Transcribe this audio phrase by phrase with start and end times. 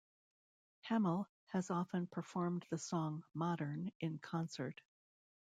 [0.89, 4.81] Hammill has often performed the song "Modern" in concert.